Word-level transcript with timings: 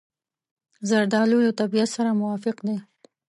زردالو 0.89 1.37
له 1.45 1.51
طبیعت 1.59 1.89
سره 1.95 2.17
موافق 2.21 2.57
دی. 2.67 2.77